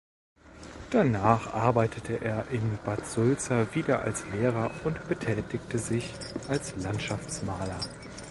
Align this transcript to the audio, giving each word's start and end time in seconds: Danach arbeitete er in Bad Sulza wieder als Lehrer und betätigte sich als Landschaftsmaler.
Danach 0.89 1.53
arbeitete 1.53 2.19
er 2.25 2.47
in 2.49 2.79
Bad 2.83 3.05
Sulza 3.05 3.67
wieder 3.75 4.01
als 4.01 4.25
Lehrer 4.31 4.71
und 4.83 5.07
betätigte 5.07 5.77
sich 5.77 6.11
als 6.47 6.75
Landschaftsmaler. 6.75 7.79